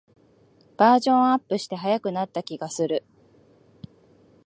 [0.77, 3.05] バージョンアップして速くなった気がする